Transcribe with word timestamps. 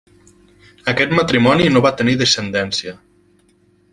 Aquest 0.93 1.13
matrimoni 1.19 1.69
no 1.75 1.85
va 1.87 1.93
tenir 2.01 2.17
descendència. 2.23 2.95